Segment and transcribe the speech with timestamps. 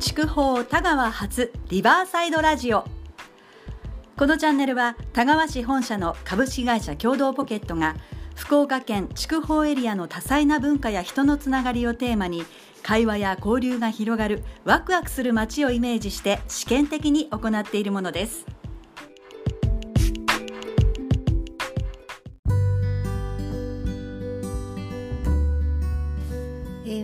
[0.00, 2.86] 筑豊田川発リバーサイドラジオ
[4.16, 7.96] このチャンネルは田川市本社の株式会社共同ポケットが
[8.34, 12.46] 福岡県筑豊エリアの多彩な文化や人のつながりをテーマに
[12.82, 18.59] 会話や交流が広がるワクワクする街をイメージして試験的に行っているものです。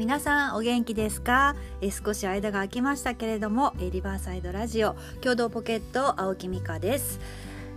[0.07, 7.18] 皆さんお元気ですか、え少し間が空きましたけれども、えリバーサイドラジオ共同ポケット青木美香です、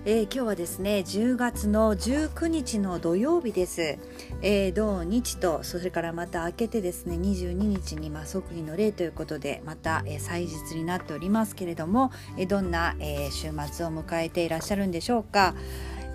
[0.06, 3.98] えー、今日はですね10月の19日の土曜日です、
[4.44, 15.56] えー、土日とそれからまた明けてですね22日にまあ即位の礼ということでまた、えー、祭日になっておりますけれども、えどんな、え週末を迎えていらっしゃるんでしょうか？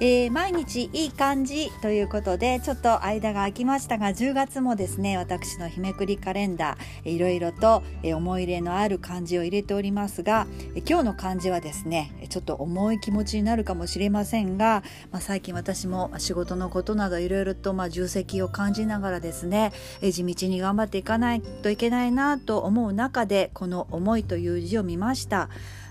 [0.01, 10.47] えー、毎日いい感じということでちょっと間が空きましたが10月もですね私の日めくりカレンダーいろいろと、思い入れのある漢字を入れておりますが、
[10.89, 19.72] 今日の漢字はですねちょっと重い気持ちになるかもしれませんが、まあ、最近私も仕事のことなどいろいろとまあ重責を感じながらですね、
[20.03, 25.48] 地道に頑張っていかないといけないなと思う中でこの「思い」という字を見ました。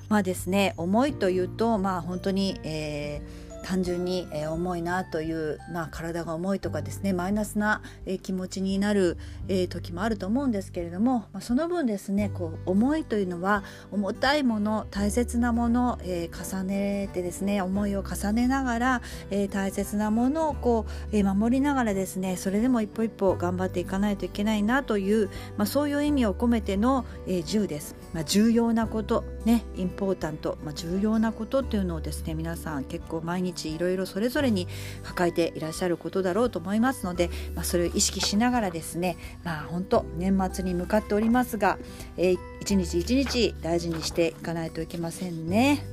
[0.10, 27.96] まあですね思いというとまあ本当に、えー単純に、えー、重いなという、まあ、体が重いとかですねマイナスな、えー、気持ちになる、えー、時もあると思うんですけれども、まあ、その分ですねこう重いというのは重たいもの大切なもの、えー、重ねてですね思いを重ねながら、えー、大切なものをこう、えー、守りながらですねそれでも一歩一歩頑張っていかないといけないなという、まあ、そういう意味を込めての、えー、10です。
[28.14, 34.68] まあ、重要なことねインポータント、まあ、重要なことっていうのをですね皆さん結構毎日いろいろそれぞれに
[35.04, 41.78] 抱えていらっしゃることだろうと思いますので、まあ、それを意識しながらですねまあ本当年末に向かっておりますが、
[42.18, 45.84] えー、一日一日大事にしていかないといけませんね。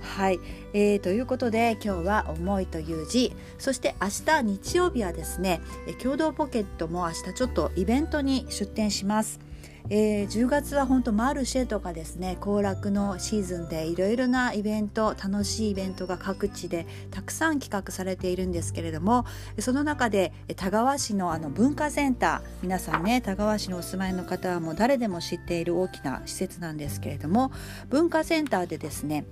[0.00, 0.38] はい、
[0.72, 5.60] えー、ということで今日は「思い」という字そして明日日曜日はですね
[6.02, 9.45] 共同ポケットも明日ちょっとイベントに出店します。
[9.88, 19.24] えー、10月は本当マルシェとかですね行楽のシーズンでいろいろなイベント楽しいイベントが各地でたくさん企画されているんですけれども
[19.60, 27.52] その中で田川市のあの文化センター皆さんね田川市のお住まいの方はもう誰でも知っている大きな施設なんですけれども
[27.88, 29.24] 文化センターでですね、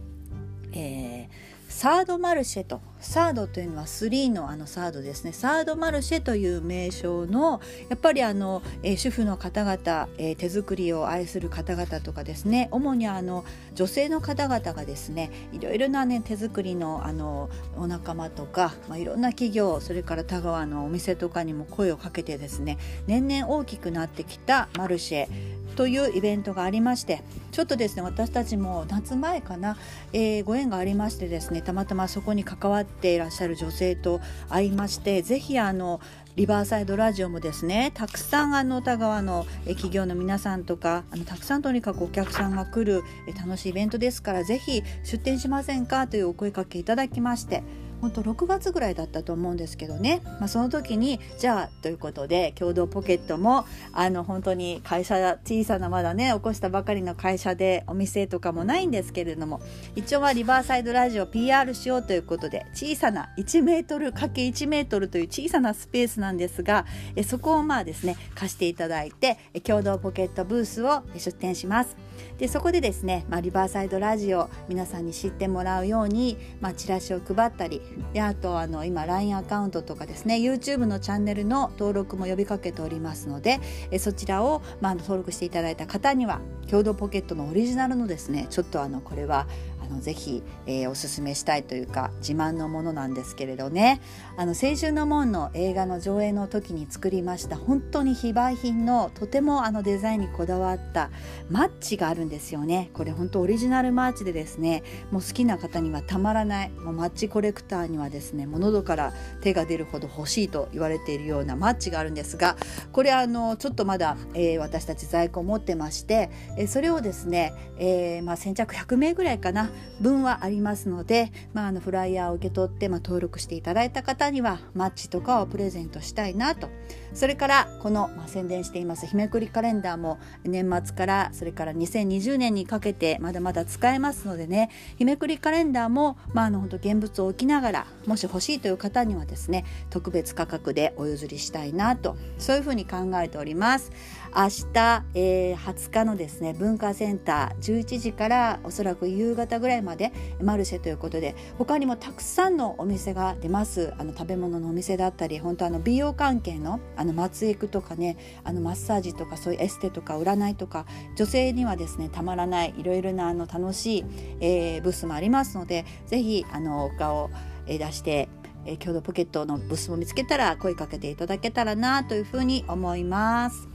[0.73, 5.33] えーサードマルシェとサードというのは3のあのサードですね。
[5.33, 7.61] サードマルシェという名称の
[7.91, 12.69] やっぱりあの、えー、主婦の方々、えー、手作りを愛する方々とかですね。
[12.71, 13.45] 主にあの
[13.75, 25.64] 女性の方々がですねいろいろな、ね、手作りのあのお仲間とか、まあ、いろんな企業それから田川のお店とかにも声をかけてですね年々大きくなってきたマルシェ。
[25.75, 29.77] というイベントがありましてちょっとですね私たちも夏前かな、
[30.13, 36.01] えー、ご縁がありましてですねたまたまそこに関わっていらっしゃる女性と会いましてぜひあの
[36.37, 43.03] リバーサイドラジオもですねたくさんあの田川の企業の皆さんとかあのたくさんとにかくお客さんが来る
[43.39, 47.63] 楽しいイベントですからぜひ出店しませんかというお声かけいただきまして
[48.05, 59.63] 本当6月ぐらいだったと思うんですけどね、まあ、その時にじゃあということで共同ポケットもあの本当に会社小さなまだね起こしたばかりの会社でお店とかもないんですけれども
[59.97, 66.85] 一応はリバーサイドラジオ PR しようということで小さな1メートル ×1 メートルという小さなスペースなんですが
[67.17, 71.97] えそこをまあですね貸していただいて共同ポケットブースを出店します。
[72.39, 77.81] でそこでですね、まあ、リバーサイドラジオ皆さんに知ってもらうように、まあ、チラシを配ったり
[78.13, 83.61] であとあの今 LINE アカウントとかですね YouTube のチャンネルの登録も呼びかけておりますので
[83.91, 86.41] えそちらを、まあ、登録していただいた方には
[86.71, 89.47] 共同ポケットのオリジナルのですねちょっとあのこれは
[89.89, 94.01] あのぜひ、えー、おすすめしたいというか自慢のものなんですけれどね。
[94.37, 101.11] あの青春の門の映画の上映の時に作りました本当に非売品のとてもあのデザインにこだわった
[101.51, 102.91] マッチがあるんですよね。
[102.95, 112.57] これ本当オリジナルマッチでですねもう好きな方にはたまらないもうマッチコレクターにはですねもう喉から手が出るほど欲しいと言われているようなマッチがあるんですが
[112.93, 126.69] これあのちょっとまだ、えー、私たち在庫持ってまして、えー、それをですね、えーまあ、先着100名ぐらいかな分はありますので、まあ、あのフライヤーを受け取って、まあ、登録していただいた方にはマッチとかをプレゼントしたいなと。
[127.15, 143.93] それからこの、まあ、宣伝しています日めくりカレンダーも年末からそれから2020年にかけてまだまだ使えますのでね日めくりカレンダーも、まあ、あの本当現物を置きながらもし欲しいという方にはですね特別価格でお譲りしたいなとそういうふうに考えております。
[144.37, 160.85] 明日、えー、20日のですね文化センター11時からおそらく夕方ぐらいまでマルシェということで他にもたくさんのお店が出ますあの食べ物のお店だったり本当あの美容関係のあの松江区とかねあのマッサージとかそういうエステとか占いとか
[161.17, 164.05] 女性にはですねたまらないいろいろなあの楽しい、
[164.41, 167.31] えー、ブースもありますのでぜひあのお顔
[167.67, 168.29] 出して
[168.67, 173.74] え共同ポケットのブースを見つけたら声かけていただけたらなというふうに思います。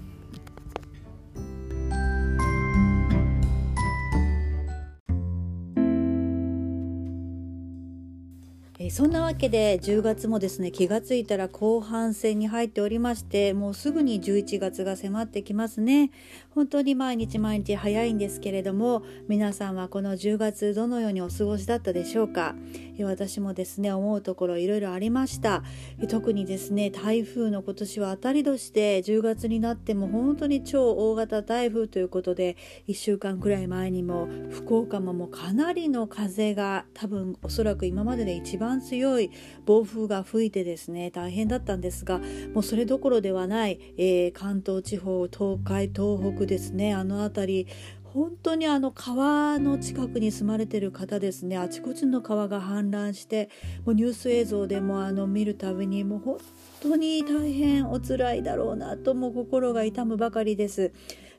[8.91, 16.11] そんなわけで10月もですね気がついたら後半戦に入っておりましてもうすぐに11月が迫ってきますね。
[16.49, 22.55] 本当に毎日毎日早いんですけれども皆さんはこの10月どのようにお過ごしだったでしょうか。
[23.01, 25.63] 私もですね思うところいろいろありました。
[26.09, 32.57] 特にですね台風の今年は当たり年で10月になっても本当に超大型台風ということで
[32.87, 39.31] 1週間くらい前にも福岡ももうかなりの風が多分おそらく今までで一番強い
[39.65, 42.19] 暴風が吹いてですね大変だったんですが
[42.53, 47.67] もうそれどころではない、えー、関東地方東海東北ですねあの辺り
[48.13, 53.49] 本当にあの川の近くに住まれてる方ですねあちこちの川が氾濫して
[53.85, 56.37] もうニュース映像でもあの見るたびにもう本
[56.81, 60.91] 当に大変お辛いだろうなとも心が痛むばかりです。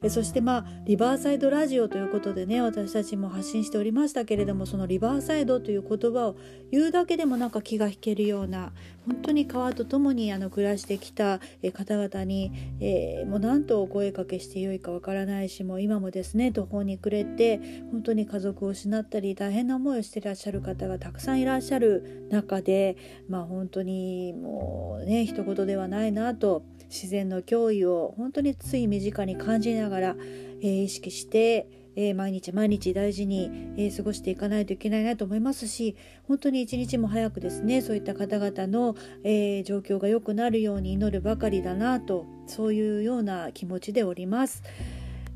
[0.08, 6.36] そしてまあリバーサイドラジオということでね私たちも発信しておりましたけれどもそのリバーサイドという言葉を
[6.72, 8.72] 言うだけでもなんか気が引けるような
[9.06, 11.40] 本当に川と共にあの暮らしてきた
[11.74, 12.50] 方々に、
[12.80, 17.60] えー、もう何とお声かけしてよいかわからないしもう今もですね途方に暮れて
[17.90, 22.96] 本当に家族を失ったり大変な思いをしていらっしゃる方がたくさんいらっしゃる中で
[23.28, 30.16] まあ本当にもうね一言ではないなと自然の脅威を本当につい身近に感じながら、
[30.60, 35.96] えー、意識してえー、毎日毎日大事に、えー、過ごしていかないといけないなと思いますし
[36.28, 38.94] 本当に一日も早くですねそういった方々の、
[39.24, 44.62] えー、状況が良くなるように祈るばかりだなとそういうような気持ちでおります。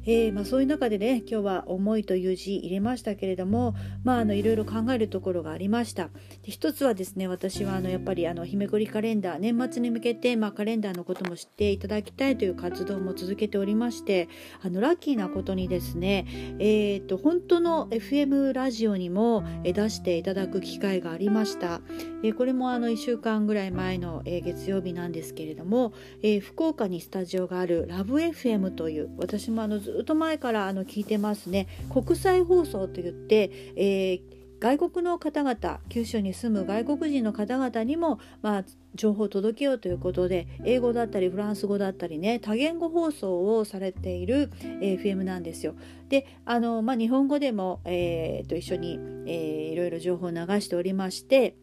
[0.07, 3.75] えー、まあ、そういう中でね今日は「思い」という字入れましたけれども、
[4.05, 6.11] まあ、あのいろいろ考えるところがありました。
[6.43, 14.29] で一つはですね私はあのやっぱりあの日めくりカレンダー年末に向けて、まあ、カレンダーのことも知っていただきたいという活動も続けておりまして
[14.63, 16.27] あのラッキーなことにですね、
[16.59, 21.81] えーと、本当の FM ラジオにも出していただく機会がありました、
[22.23, 25.93] えー、これもあの1週間ぐらい前の、えー、月曜日なんですけれども、
[26.23, 34.21] えー、福岡にスタジオがあるラブ FM という私もあのずずっと前からあの聞いてますね国際放送といって、えー、
[34.59, 38.65] 外国の方々九州に住む外国人の方々にも、まあ、
[38.97, 44.51] 情報を届けようということで英語だったりフランス語だったりね多言語放送をされている、
[44.81, 45.75] FM なんですよ。
[46.09, 51.57] であの、まあ、日本語でも、えー、と一緒に、えー、いろいろ情報を流しておりまして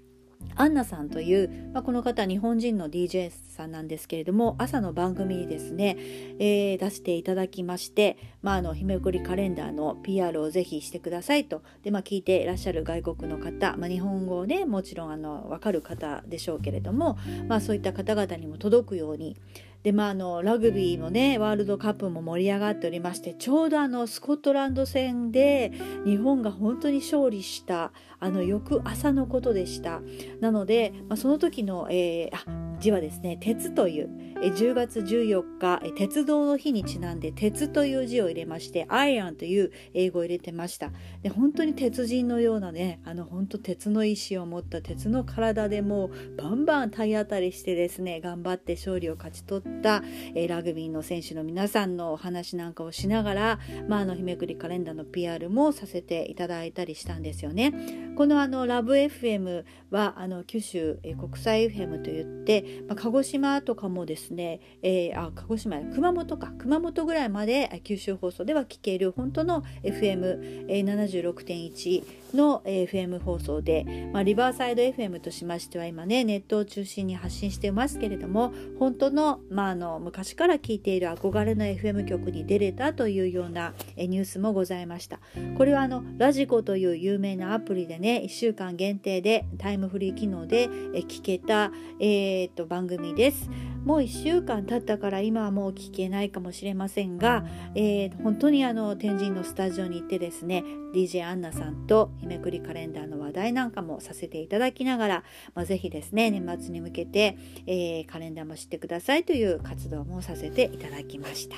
[0.55, 5.97] アンナさんという、まあ、この方日本人の DJ さんなんですけれども朝の番組にですね、
[6.39, 11.63] えー、出していただきまして、まあ、あの日めくりカレンダーの PR をぜひしてくださいと。
[11.83, 17.17] で、まあ、聞いていらっしゃる外国の方、まあ、日本語をねもちろんあの分かる方でしょうけれども、
[17.47, 19.37] まあ、そういった方々にも届くように。
[19.83, 25.71] でまああのラグビーもねワールドカップも盛り上がっておりましてちょうどあのスコットランド戦で
[26.05, 30.01] 日本が本当に勝利したあの翌朝のことでした
[30.39, 34.09] なので、まあ、その時の、えー、字はですね鉄という
[34.41, 50.03] 10月14日鉄道の日にちなんで鉄という字を入れましてアイアンという英語を入れてましたで本当に鉄人のようなねあの本当鉄の意志を持った鉄の体でもうバンバン体当たりしてですね頑張って勝利を勝ち取った、
[50.47, 57.73] ラグビーの選手の皆さんのお話なんかをしながら、まあ、あの日めくりカレンダーの PR もさせていただいたりしたんですよね。
[58.15, 72.03] このあのラブ FM はあの九州、え国際 FM といって、まあ、鹿児島とかもですね、えー、あ鹿児島熊本か熊本ぐらいまで九州放送では聞ける本当の FM76.1
[72.35, 85.19] の FM 放送で、まあ、リバーサイド FM としましては今ねネットを中心に発信してますけれども本当の,、まあ、あの昔から聞いている憧れの FM 局に出れたというようなニュースもございました。
[85.57, 93.49] これはあのラジコという有名なアプリでね1週間限定でタイムフリー機能で聞けた、えー、と番組です
[93.85, 105.23] もう1週間経ったから今はもう聞けないかもしれませんが、えー、本当にあの天神のスタジオに行ってですね DJ アンナさんと日めくりカレンダーの話題なんかもさせていただきながら、
[105.55, 111.55] まあ、ぜひですね年末に向けて、えー、カレンダーも知ってくださいという活動もさせていただきました。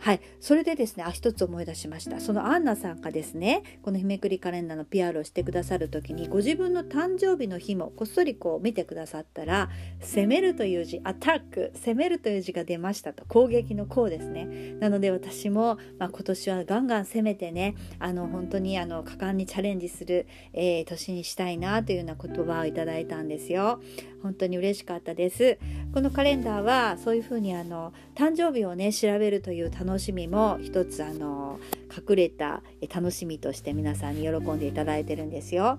[0.00, 0.20] はい。
[0.40, 2.20] それでですね、あ、一つ思い出しました。
[2.20, 9.68] そのアンナさんがですね、この日めくりカレンダーの PR をしてくださる時に、ご自分の誕生日の日もこっそりこう見てくださったら、
[10.00, 13.26] 攻めるという字、アタック、攻めるという字が出ましたと。
[13.26, 14.46] 攻撃の攻ですね。
[14.80, 23.80] なので私も、まあ、今年はガンガン攻めてね、あの、本当にあの、果敢にチャレンジする、えー、年にしたいなというような言葉をいただいたんですよ。
[24.22, 25.58] 本当に嬉しかったです
[25.92, 31.58] このカレンダーはそういうふうにあの誕生日をね調べるという楽しみも一つあの
[31.90, 32.62] 隠れた
[32.94, 35.78] 楽しみとして皆さんに喜んでいただいてるんですよ。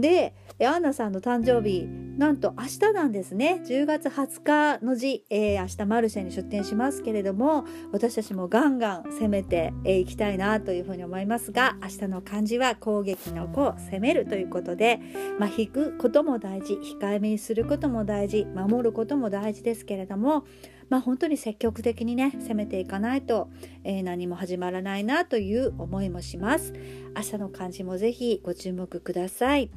[0.00, 0.34] で
[0.64, 1.86] アンナさんの誕生日
[2.18, 15.00] なんと明日なんですね10月20日の日、えー、明日マルシェに出店しますけれども私たちもガンガン攻めてい、きたいなというふうに思いますが明日の漢字は攻撃の子を攻めるということで、
[15.38, 20.44] まあ、引くことも大事控えめにすることも大事守ることも大事ですけれども
[20.88, 23.48] まあ、本当に積極的にね攻めていかないと、
[23.84, 26.72] えー、何も始まらないなという思いもします。
[27.14, 29.70] 朝の漢字もぜひご注目ください。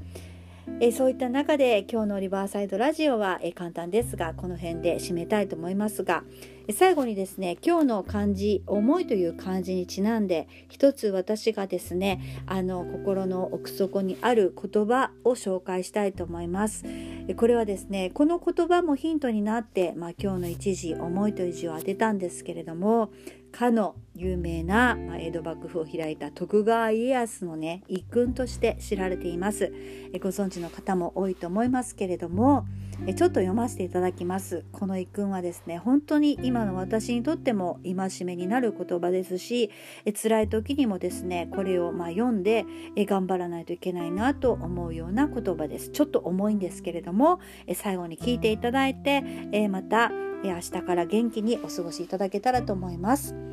[0.81, 6.23] えそういった中で今日のリバーサイドラジオは、え簡単ですがこの辺で締めたいと思いますが、
[6.67, 16.85] え最後にですね今日の漢字「思い」という漢字にちなんで一つ私がですねあの心の奥底にある言葉を紹介したいと思います。
[16.85, 23.11] えこれはですねこの言葉もヒントになって、まあ、今日の一字「思い」という字を当てたんですけれども
[23.51, 29.72] かの有名な、まあ、江戸幕府を開いた徳川家康のね一君として知られています。
[30.13, 32.65] えご存知の方も多いと思いますけれども
[33.08, 39.72] えちょっと読ませていただきますこの一君はですね本当に今の私にとっても戒めになる言葉ですし
[40.06, 42.65] え辛い時にもですねこれをま読んで
[42.96, 50.12] え頑張らないといけないなと思うような言葉ですちょっと重いんですけれどもえ最後に聞いていただいてえまた
[50.44, 53.49] 明日から元気にお過ごしいただけたらと思います。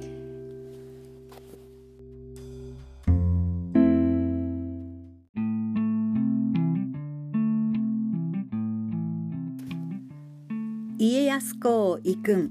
[11.37, 12.51] 家康公遺訓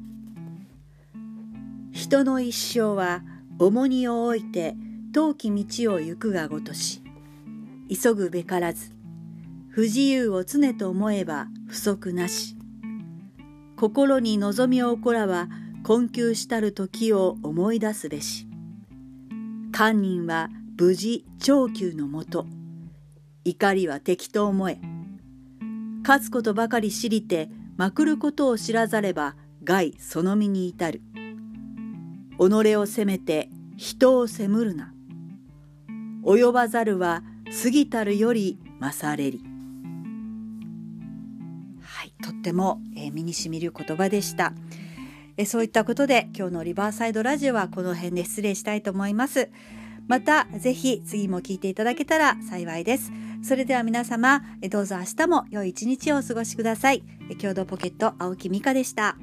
[1.92, 3.24] 人の一生は
[3.58, 4.76] 重荷を置いて
[5.12, 7.02] 遠き道を行くがごとし
[7.90, 8.94] 急ぐべからず
[9.70, 12.56] 不自由を常と思えば不足なし。
[13.76, 15.50] 心に望みをこらは
[15.84, 18.48] 困窮したる時を思い出すべし。
[19.72, 22.46] 堪忍は無事長久のもと
[23.46, 24.80] 怒りは敵と思え。
[26.04, 31.02] 勝つことばかり知りてまくることを知らざれば害その身に至る
[32.38, 34.94] 己を責めて人を責むるな
[36.24, 37.24] 及ばざるは
[37.64, 39.56] 過ぎたるより勝れり
[42.26, 44.54] とっても、えー、身にしみる言葉でした。
[45.38, 49.50] えそういったことで今日のリバーサイドラジオはこの辺で失礼したいと思います。
[50.08, 53.12] またぜひ次も聞いていただけたら幸いです。
[53.46, 57.04] それでは皆様どうぞ明日も良い一日をお過ごしください。
[57.40, 59.18] 共同ポケット青木美香でした。